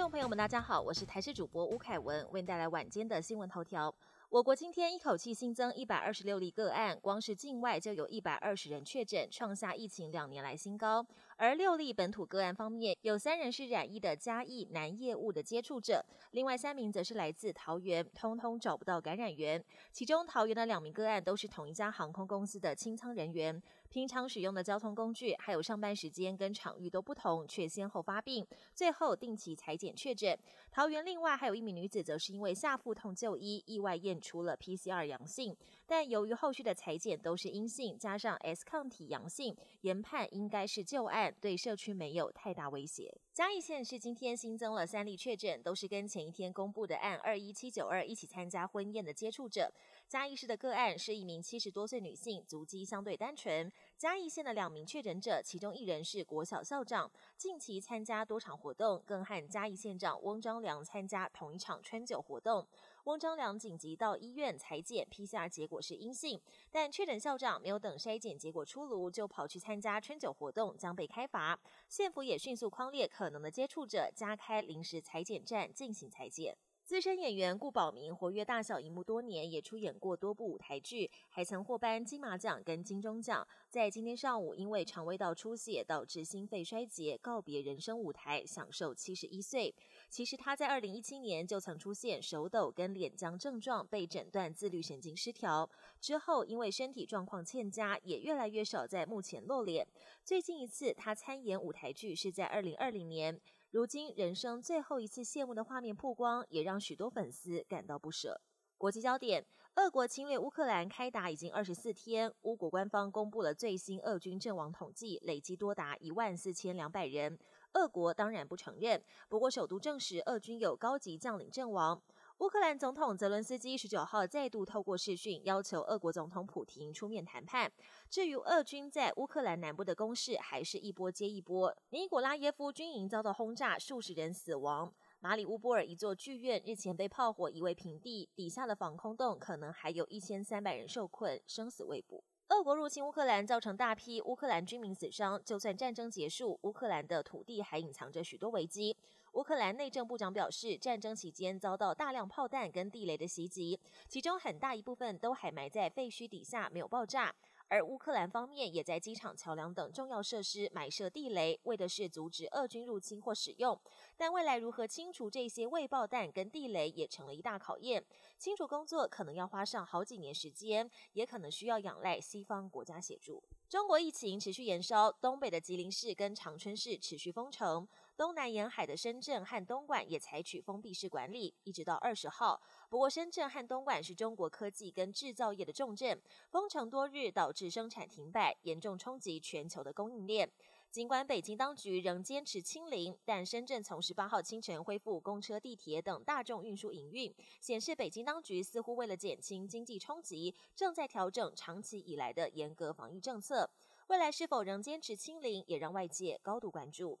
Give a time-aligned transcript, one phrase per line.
[0.00, 3.92] 众朋友们，大家好，我是台视主播吴凯文，为您带来晚间的新闻头条。
[4.28, 11.04] 我国今天一口气新增一百二十六例个案，光是境外就有一百二十人确诊，创下疫情两年来新高。
[11.40, 19.64] 而六例本土个案方面，有三人是染疫的嘉义南业务的接触者，另外三名则是来自桃园，通通找不到感染源。
[19.92, 28.44] 其中桃园的两名个案都是同一家航空公司的清仓人员，平常使用的交通工具还有上班时间跟场域都不同，却先后发病，
[28.74, 30.36] 最后定期裁检确诊。
[30.70, 34.18] 桃园另外还有一名女子，则是因为下腹痛就医，意外验。
[34.20, 43.14] 出了 PCR 阳性，但由于后续的裁剪都是阴性，加上 S 抗体阳性，研判应该是旧案，对社区没有太大威胁。
[43.32, 49.72] 嘉义县是今天新增了三例确诊，都是跟前一天公布的案二一七九二一起参加婚宴的接触者。
[50.08, 53.70] 嘉义市的个案是一名七十多岁女性，足迹相对单纯。
[53.98, 62.64] 嘉义县的两名确诊者，其中一人是国小校长，近期参加多场活动，更和嘉义县长翁章良参加同一场春酒活动。
[63.06, 71.58] 翁章良紧急到医院裁检，PCR 结果是阴性，但确诊校长没有等筛检结果出炉，就跑去参加春酒活动，将被开罚。
[71.88, 76.56] 县府也迅速框列可能的接触者，加开临时裁剪站进行裁剪。
[76.88, 83.46] 资深演员顾宝明活跃大小荧幕多年，也出演过多部舞台剧，还曾获颁金马奖跟金钟奖。
[83.68, 89.74] 在今天上午，因为肠胃道出血导致心肺衰竭，告别人生舞台，享受七十一岁。
[90.08, 95.68] 其实他在二零一七年就曾出现手抖跟脸僵症状，被诊断自律神经失调。
[96.00, 99.86] 之后因为身体状况欠佳，也越来越少在幕前露脸。
[100.24, 103.38] 最近一次他参演舞台剧是在二零二零年。
[103.70, 108.40] 如今人生最后一次谢幕的画面曝光，也让许多粉丝感到不舍。
[108.78, 109.44] 国际焦点：
[109.74, 117.38] 俄国侵略乌克兰开打已经二十四天，乌国官方公布了最新俄军阵亡统计，累计多达一万四千两百人。
[117.74, 122.02] 俄国当然不承认，不过首都证实俄军有高级将领阵亡。
[122.38, 127.70] 乌克兰总统泽伦斯基十九号再度透过视讯要求俄国总统普廷出面谈判。
[128.08, 131.76] 至于俄军在乌克兰南部的攻势，还是一波接一波。
[131.90, 134.94] 尼古拉耶夫军营遭到轰炸，数十人死亡。
[135.18, 142.22] 马里乌波尔一座剧院日前被炮火夷为平地，底下的防空洞可能还有一千三百人受困，生死未卜。
[142.50, 145.42] 俄国入侵乌克兰，造成大批乌克兰居民死伤。
[145.44, 148.96] 就算战争结束，乌克兰的土地还隐藏着许多危机。
[149.38, 153.78] 乌克兰内政部长表示，战争期间遭到大量炮弹跟地雷的袭击，
[154.08, 157.32] 其中很大一部分都还埋在废墟底下，没有爆炸。
[157.68, 163.80] 而乌克兰方面也在机场、桥梁等重要设施埋设地雷，为的是阻止俄军入侵或使用。
[164.16, 168.04] 但未来如何清除这些未爆弹跟地雷，也成了一大考验。
[168.38, 173.40] 清除工作可能要花上好几年时间，也可能需要仰赖西方国家协助。
[173.68, 177.86] 中国疫情持续延烧，东北的吉林市跟长春市持续封城，
[178.18, 182.60] 东南沿海的深圳和东莞也采取封闭式管理，一直到二十号。
[182.88, 186.20] 不过，深圳和东莞是中国科技跟制造业的重镇，
[186.50, 190.50] 封城多日导致生产停摆，严重冲击全球的供应链。
[190.90, 203.70] 尽管北京当局仍坚持清零，但深圳从十八号清晨恢复公车、地铁等大众运输营运，显示北京当局似乎为了减轻经济冲击，正在调整长期以来的严格防疫政策。
[204.08, 207.20] 未来是否仍坚持清零，也让外界高度关注。